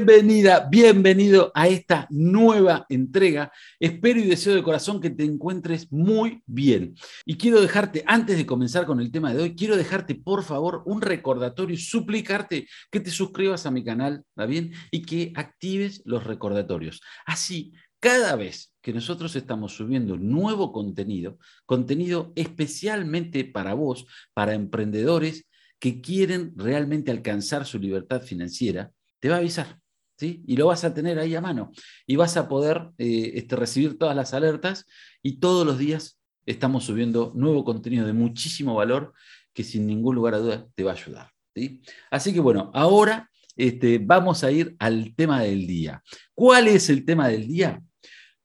[0.00, 3.52] Bienvenida, bienvenido a esta nueva entrega.
[3.78, 6.94] Espero y deseo de corazón que te encuentres muy bien.
[7.26, 10.82] Y quiero dejarte, antes de comenzar con el tema de hoy, quiero dejarte por favor
[10.86, 14.72] un recordatorio y suplicarte que te suscribas a mi canal, ¿está bien?
[14.90, 17.02] Y que actives los recordatorios.
[17.26, 21.36] Así, cada vez que nosotros estamos subiendo nuevo contenido,
[21.66, 25.46] contenido especialmente para vos, para emprendedores
[25.78, 29.78] que quieren realmente alcanzar su libertad financiera, te va a avisar.
[30.26, 31.72] Y lo vas a tener ahí a mano.
[32.06, 34.86] Y vas a poder eh, este, recibir todas las alertas
[35.22, 39.12] y todos los días estamos subiendo nuevo contenido de muchísimo valor
[39.52, 41.30] que sin ningún lugar a duda te va a ayudar.
[41.54, 41.82] ¿sí?
[42.10, 46.02] Así que bueno, ahora este, vamos a ir al tema del día.
[46.34, 47.82] ¿Cuál es el tema del día?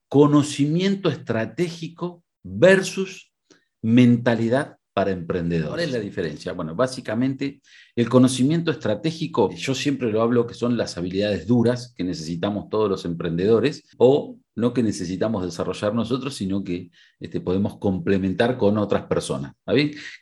[0.08, 3.32] Conocimiento estratégico versus
[3.82, 5.72] mentalidad para emprendedores.
[5.72, 6.54] ¿Cuál es la diferencia?
[6.54, 7.60] Bueno, básicamente
[7.98, 12.90] el conocimiento estratégico, yo siempre lo hablo que son las habilidades duras que necesitamos todos
[12.90, 19.04] los emprendedores o no que necesitamos desarrollar nosotros, sino que este, podemos complementar con otras
[19.04, 19.54] personas.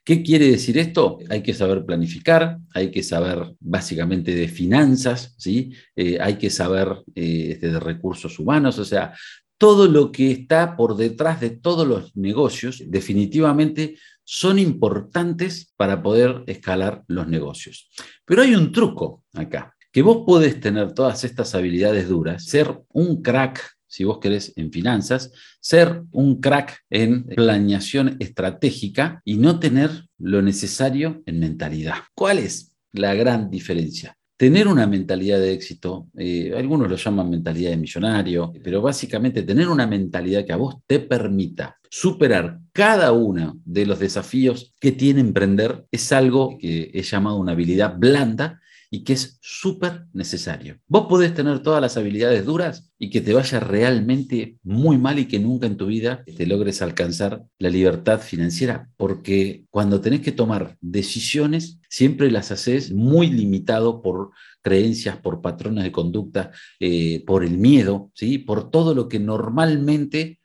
[0.03, 1.19] ¿Qué quiere decir esto?
[1.29, 5.71] Hay que saber planificar, hay que saber básicamente de finanzas, ¿sí?
[5.95, 9.13] Eh, hay que saber eh, este, de recursos humanos, o sea,
[9.57, 16.43] todo lo que está por detrás de todos los negocios definitivamente son importantes para poder
[16.47, 17.89] escalar los negocios.
[18.25, 23.21] Pero hay un truco acá, que vos podés tener todas estas habilidades duras, ser un
[23.21, 30.07] crack, si vos querés, en finanzas, ser un crack en planeación estratégica y no tener
[30.17, 31.97] lo necesario en mentalidad.
[32.15, 34.17] ¿Cuál es la gran diferencia?
[34.37, 39.69] Tener una mentalidad de éxito, eh, algunos lo llaman mentalidad de millonario, pero básicamente tener
[39.69, 45.21] una mentalidad que a vos te permita superar cada uno de los desafíos que tiene
[45.21, 48.59] emprender es algo que he llamado una habilidad blanda
[48.93, 50.77] y que es súper necesario.
[50.85, 55.25] Vos podés tener todas las habilidades duras y que te vaya realmente muy mal y
[55.25, 60.31] que nunca en tu vida te logres alcanzar la libertad financiera, porque cuando tenés que
[60.31, 64.29] tomar decisiones, siempre las haces muy limitado por
[64.61, 68.37] creencias, por patrones de conducta, eh, por el miedo, ¿sí?
[68.37, 70.39] por todo lo que normalmente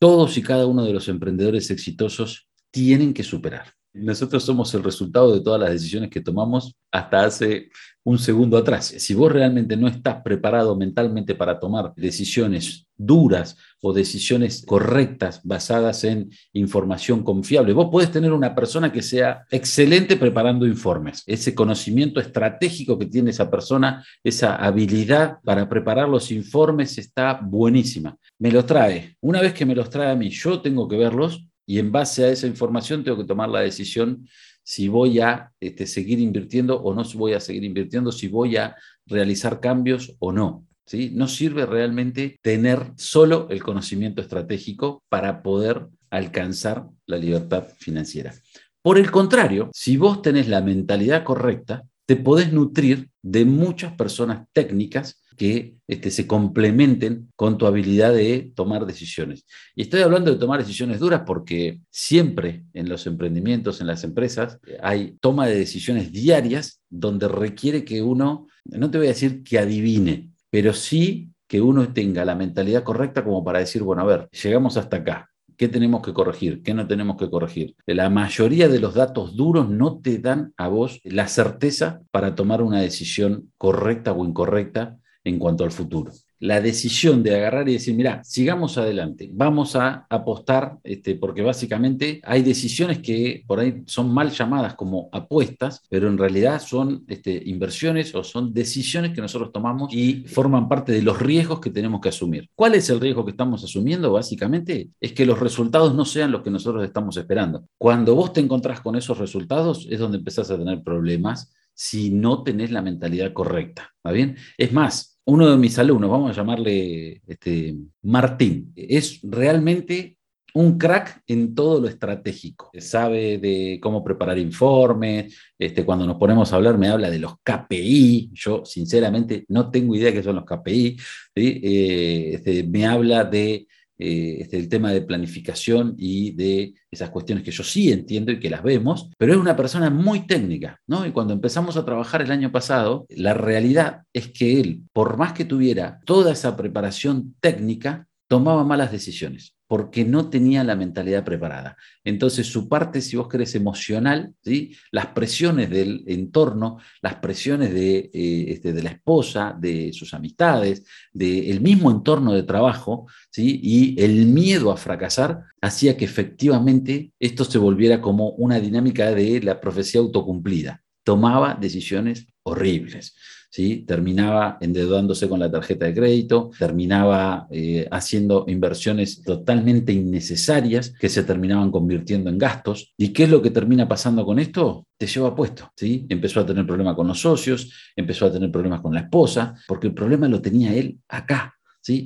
[0.00, 3.66] todos y cada uno de los emprendedores exitosos tienen que superar.
[3.94, 7.70] Nosotros somos el resultado de todas las decisiones que tomamos hasta hace
[8.04, 8.86] un segundo atrás.
[8.86, 16.04] Si vos realmente no estás preparado mentalmente para tomar decisiones duras o decisiones correctas basadas
[16.04, 21.22] en información confiable, vos podés tener una persona que sea excelente preparando informes.
[21.26, 28.16] Ese conocimiento estratégico que tiene esa persona, esa habilidad para preparar los informes está buenísima.
[28.38, 29.16] Me los trae.
[29.20, 32.24] Una vez que me los trae a mí, yo tengo que verlos y en base
[32.24, 34.26] a esa información tengo que tomar la decisión
[34.64, 38.76] si voy a este, seguir invirtiendo o no voy a seguir invirtiendo, si voy a
[39.06, 40.66] realizar cambios o no.
[40.86, 41.10] ¿sí?
[41.14, 48.34] No sirve realmente tener solo el conocimiento estratégico para poder alcanzar la libertad financiera.
[48.82, 54.46] Por el contrario, si vos tenés la mentalidad correcta, te podés nutrir de muchas personas
[54.52, 59.44] técnicas que este, se complementen con tu habilidad de tomar decisiones.
[59.74, 64.58] Y estoy hablando de tomar decisiones duras porque siempre en los emprendimientos, en las empresas,
[64.82, 69.58] hay toma de decisiones diarias donde requiere que uno, no te voy a decir que
[69.58, 74.28] adivine, pero sí que uno tenga la mentalidad correcta como para decir, bueno, a ver,
[74.30, 76.62] llegamos hasta acá, ¿Qué tenemos que corregir?
[76.62, 77.76] ¿Qué no tenemos que corregir?
[77.86, 82.62] La mayoría de los datos duros no te dan a vos la certeza para tomar
[82.62, 86.12] una decisión correcta o incorrecta en cuanto al futuro.
[86.40, 92.20] La decisión de agarrar y decir, mira, sigamos adelante, vamos a apostar, este, porque básicamente
[92.24, 97.40] hay decisiones que por ahí son mal llamadas como apuestas, pero en realidad son este,
[97.46, 102.00] inversiones o son decisiones que nosotros tomamos y forman parte de los riesgos que tenemos
[102.00, 102.48] que asumir.
[102.56, 104.10] ¿Cuál es el riesgo que estamos asumiendo?
[104.10, 107.66] Básicamente es que los resultados no sean los que nosotros estamos esperando.
[107.78, 112.42] Cuando vos te encontrás con esos resultados es donde empezás a tener problemas si no
[112.42, 113.92] tenés la mentalidad correcta.
[113.96, 114.36] ¿Está bien?
[114.58, 120.18] Es más, uno de mis alumnos, vamos a llamarle este, Martín, es realmente
[120.54, 122.70] un crack en todo lo estratégico.
[122.78, 125.34] Sabe de cómo preparar informes.
[125.58, 128.30] Este, cuando nos ponemos a hablar, me habla de los KPI.
[128.34, 130.96] Yo, sinceramente, no tengo idea de qué son los KPI.
[131.34, 133.66] Eh, este, me habla de
[134.04, 138.40] eh, este, el tema de planificación y de esas cuestiones que yo sí entiendo y
[138.40, 141.06] que las vemos, pero es una persona muy técnica, ¿no?
[141.06, 145.34] Y cuando empezamos a trabajar el año pasado, la realidad es que él, por más
[145.34, 149.54] que tuviera toda esa preparación técnica, tomaba malas decisiones.
[149.72, 151.78] Porque no tenía la mentalidad preparada.
[152.04, 154.76] Entonces, su parte, si vos querés, emocional, ¿sí?
[154.90, 160.84] las presiones del entorno, las presiones de, eh, este, de la esposa, de sus amistades,
[161.14, 163.60] del mismo entorno de trabajo, ¿sí?
[163.62, 169.40] y el miedo a fracasar, hacía que efectivamente esto se volviera como una dinámica de
[169.40, 170.81] la profecía autocumplida.
[171.04, 173.14] Tomaba decisiones horribles.
[173.52, 173.84] ¿sí?
[173.86, 181.22] terminaba endeudándose con la tarjeta de crédito, terminaba eh, haciendo inversiones totalmente innecesarias que se
[181.22, 182.94] terminaban convirtiendo en gastos.
[182.96, 184.86] ¿Y qué es lo que termina pasando con esto?
[184.96, 185.70] Te lleva puesto.
[185.76, 186.06] ¿sí?
[186.08, 189.88] Empezó a tener problemas con los socios, empezó a tener problemas con la esposa, porque
[189.88, 191.54] el problema lo tenía él acá.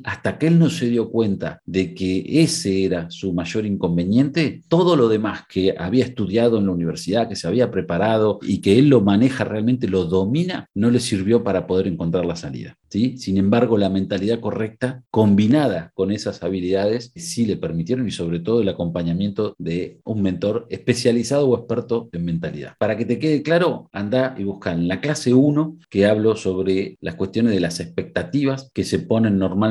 [0.04, 4.96] Hasta que él no se dio cuenta de que ese era su mayor inconveniente, todo
[4.96, 8.88] lo demás que había estudiado en la universidad, que se había preparado y que él
[8.88, 12.76] lo maneja realmente, lo domina, no le sirvió para poder encontrar la salida.
[12.88, 13.18] ¿sí?
[13.18, 18.62] Sin embargo, la mentalidad correcta, combinada con esas habilidades, sí le permitieron y sobre todo
[18.62, 22.74] el acompañamiento de un mentor especializado o experto en mentalidad.
[22.78, 26.96] Para que te quede claro, anda y busca en la clase 1 que hablo sobre
[27.00, 29.65] las cuestiones de las expectativas que se ponen normalmente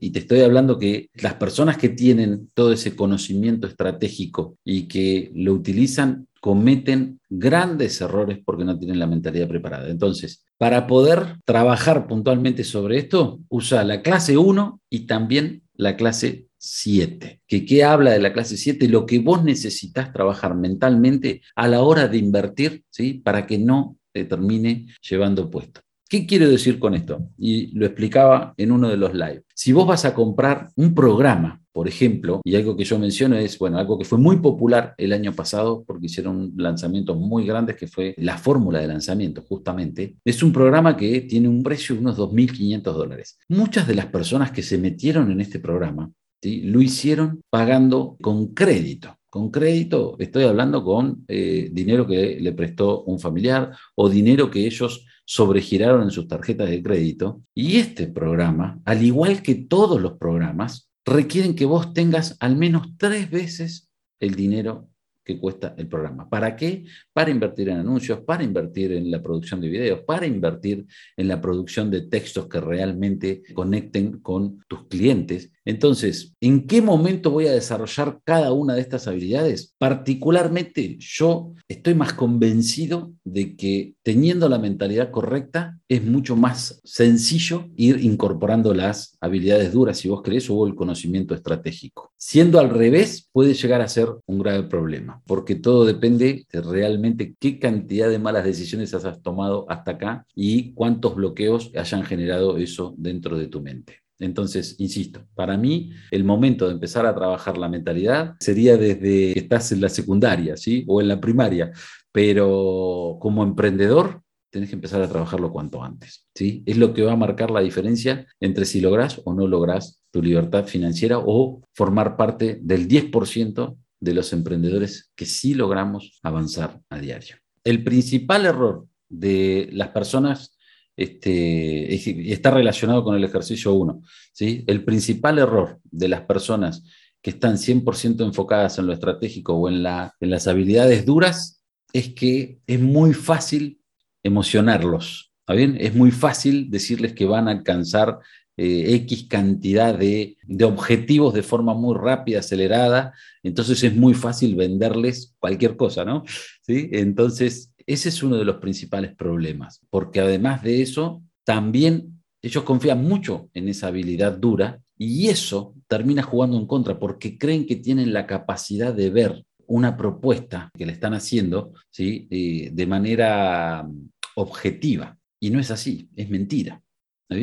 [0.00, 5.30] y te estoy hablando que las personas que tienen todo ese conocimiento estratégico y que
[5.34, 9.88] lo utilizan cometen grandes errores porque no tienen la mentalidad preparada.
[9.88, 16.46] Entonces, para poder trabajar puntualmente sobre esto, usa la clase 1 y también la clase
[16.58, 17.40] 7.
[17.46, 21.82] Que qué habla de la clase 7, lo que vos necesitas trabajar mentalmente a la
[21.82, 23.14] hora de invertir, ¿sí?
[23.14, 25.80] Para que no te termine llevando puesto.
[26.14, 27.28] ¿Qué quiero decir con esto?
[27.36, 29.42] Y lo explicaba en uno de los live.
[29.52, 33.58] Si vos vas a comprar un programa, por ejemplo, y algo que yo menciono es,
[33.58, 37.88] bueno, algo que fue muy popular el año pasado porque hicieron lanzamientos muy grandes que
[37.88, 42.16] fue la fórmula de lanzamiento, justamente, es un programa que tiene un precio de unos
[42.16, 43.36] 2.500 dólares.
[43.48, 46.12] Muchas de las personas que se metieron en este programa
[46.44, 49.18] lo hicieron pagando con crédito.
[49.34, 54.64] Con crédito estoy hablando con eh, dinero que le prestó un familiar o dinero que
[54.64, 57.42] ellos sobregiraron en sus tarjetas de crédito.
[57.52, 62.86] Y este programa, al igual que todos los programas, requieren que vos tengas al menos
[62.96, 63.90] tres veces
[64.20, 64.88] el dinero
[65.24, 66.28] que cuesta el programa.
[66.28, 66.84] ¿Para qué?
[67.12, 70.86] Para invertir en anuncios, para invertir en la producción de videos, para invertir
[71.16, 75.50] en la producción de textos que realmente conecten con tus clientes.
[75.64, 79.74] Entonces, ¿en qué momento voy a desarrollar cada una de estas habilidades?
[79.78, 87.68] Particularmente, yo estoy más convencido de que teniendo la mentalidad correcta es mucho más sencillo
[87.76, 92.12] ir incorporando las habilidades duras, si vos querés, o el conocimiento estratégico.
[92.26, 97.34] Siendo al revés, puede llegar a ser un grave problema, porque todo depende de realmente
[97.38, 102.94] qué cantidad de malas decisiones has tomado hasta acá y cuántos bloqueos hayan generado eso
[102.96, 103.98] dentro de tu mente.
[104.18, 109.38] Entonces, insisto, para mí el momento de empezar a trabajar la mentalidad sería desde que
[109.38, 110.82] estás en la secundaria, ¿sí?
[110.88, 111.72] O en la primaria,
[112.10, 114.23] pero como emprendedor
[114.54, 116.62] tenés que empezar a trabajarlo cuanto antes, ¿sí?
[116.64, 120.22] Es lo que va a marcar la diferencia entre si lográs o no lográs tu
[120.22, 127.00] libertad financiera o formar parte del 10% de los emprendedores que sí logramos avanzar a
[127.00, 127.34] diario.
[127.64, 130.56] El principal error de las personas
[130.96, 131.92] este,
[132.32, 134.02] está relacionado con el ejercicio 1.
[134.32, 134.62] ¿sí?
[134.68, 136.84] El principal error de las personas
[137.20, 141.60] que están 100% enfocadas en lo estratégico o en, la, en las habilidades duras
[141.92, 143.80] es que es muy fácil
[144.24, 145.32] emocionarlos.
[145.48, 145.76] bien?
[145.78, 148.18] Es muy fácil decirles que van a alcanzar
[148.56, 154.54] eh, X cantidad de, de, objetivos de forma muy rápida, acelerada, entonces es muy fácil
[154.54, 156.22] venderles cualquier cosa, ¿no?
[156.62, 156.88] ¿Sí?
[156.92, 163.02] Entonces, ese es uno de los principales problemas, porque además de eso, también ellos confían
[163.02, 168.12] mucho en esa habilidad dura y eso termina jugando en contra porque creen que tienen
[168.12, 172.28] la capacidad de ver una propuesta que le están haciendo ¿sí?
[172.30, 173.88] Eh, de manera
[174.36, 175.18] objetiva.
[175.40, 176.82] Y no es así, es mentira.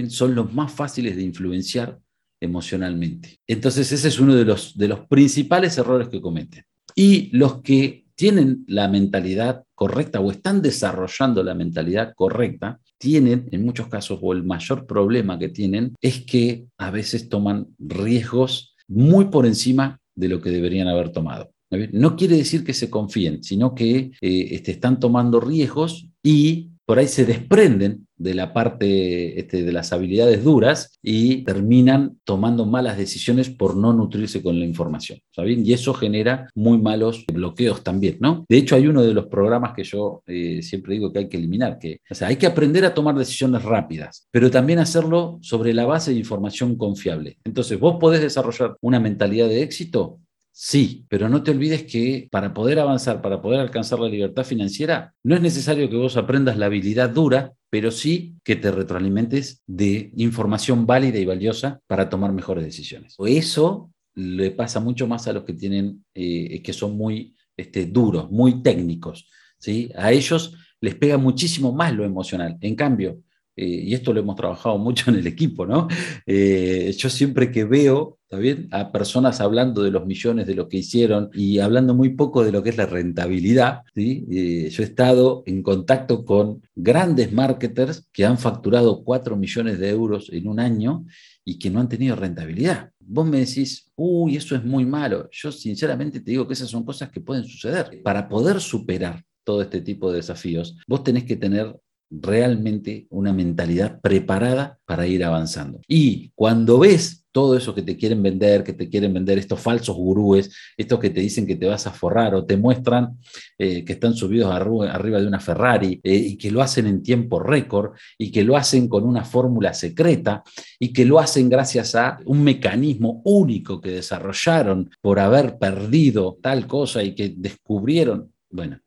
[0.09, 1.99] Son los más fáciles de influenciar
[2.41, 3.39] emocionalmente.
[3.47, 6.63] Entonces ese es uno de los, de los principales errores que cometen.
[6.95, 13.65] Y los que tienen la mentalidad correcta o están desarrollando la mentalidad correcta, tienen, en
[13.65, 19.25] muchos casos, o el mayor problema que tienen es que a veces toman riesgos muy
[19.25, 21.51] por encima de lo que deberían haber tomado.
[21.93, 26.99] No quiere decir que se confíen, sino que eh, este, están tomando riesgos y por
[26.99, 32.97] ahí se desprenden de la parte este, de las habilidades duras y terminan tomando malas
[32.97, 35.19] decisiones por no nutrirse con la información.
[35.33, 35.65] ¿saben?
[35.65, 38.45] Y eso genera muy malos bloqueos también, ¿no?
[38.49, 41.37] De hecho, hay uno de los programas que yo eh, siempre digo que hay que
[41.37, 45.73] eliminar, que o sea, hay que aprender a tomar decisiones rápidas, pero también hacerlo sobre
[45.73, 47.37] la base de información confiable.
[47.45, 50.19] Entonces, vos podés desarrollar una mentalidad de éxito
[50.51, 55.13] Sí, pero no te olvides que para poder avanzar, para poder alcanzar la libertad financiera,
[55.23, 60.11] no es necesario que vos aprendas la habilidad dura, pero sí que te retroalimentes de
[60.17, 63.15] información válida y valiosa para tomar mejores decisiones.
[63.25, 68.29] Eso le pasa mucho más a los que tienen, eh, que son muy este, duros,
[68.29, 69.29] muy técnicos.
[69.57, 69.89] ¿sí?
[69.95, 72.57] A ellos les pega muchísimo más lo emocional.
[72.59, 73.21] En cambio,
[73.55, 75.87] eh, y esto lo hemos trabajado mucho en el equipo, ¿no?
[76.25, 78.69] Eh, yo siempre que veo, ¿está bien?
[78.71, 82.53] A personas hablando de los millones, de lo que hicieron y hablando muy poco de
[82.53, 84.25] lo que es la rentabilidad, ¿sí?
[84.31, 89.89] Eh, yo he estado en contacto con grandes marketers que han facturado 4 millones de
[89.89, 91.05] euros en un año
[91.43, 92.91] y que no han tenido rentabilidad.
[93.01, 95.27] Vos me decís, uy, eso es muy malo.
[95.29, 98.01] Yo sinceramente te digo que esas son cosas que pueden suceder.
[98.01, 101.77] Para poder superar todo este tipo de desafíos, vos tenés que tener
[102.11, 105.79] realmente una mentalidad preparada para ir avanzando.
[105.87, 109.95] Y cuando ves todo eso que te quieren vender, que te quieren vender estos falsos
[109.95, 113.17] gurúes, estos que te dicen que te vas a forrar o te muestran
[113.57, 117.39] eh, que están subidos arriba de una Ferrari eh, y que lo hacen en tiempo
[117.39, 120.43] récord y que lo hacen con una fórmula secreta
[120.77, 126.67] y que lo hacen gracias a un mecanismo único que desarrollaron por haber perdido tal
[126.67, 128.79] cosa y que descubrieron, bueno,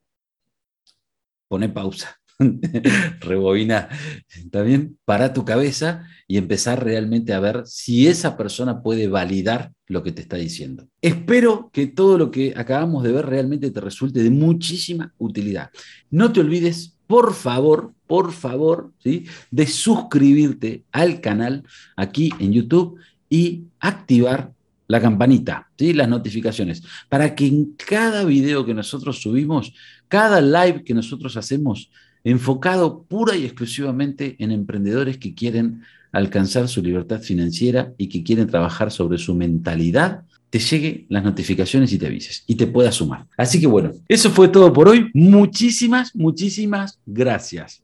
[1.49, 2.19] pone pausa
[3.21, 3.89] rebobina,
[4.29, 4.99] ¿está bien?
[5.05, 10.13] Para tu cabeza y empezar realmente a ver si esa persona puede validar lo que
[10.13, 10.89] te está diciendo.
[11.01, 15.71] Espero que todo lo que acabamos de ver realmente te resulte de muchísima utilidad.
[16.11, 19.27] No te olvides, por favor, por favor, ¿sí?
[19.51, 21.65] de suscribirte al canal
[21.97, 22.99] aquí en YouTube
[23.29, 24.53] y activar
[24.87, 25.93] la campanita, ¿sí?
[25.93, 29.73] las notificaciones, para que en cada video que nosotros subimos,
[30.09, 31.91] cada live que nosotros hacemos,
[32.25, 38.47] enfocado pura y exclusivamente en emprendedores que quieren alcanzar su libertad financiera y que quieren
[38.47, 43.27] trabajar sobre su mentalidad, te llegue las notificaciones y te avises y te puedas sumar.
[43.37, 45.11] Así que bueno, eso fue todo por hoy.
[45.13, 47.73] Muchísimas, muchísimas gracias.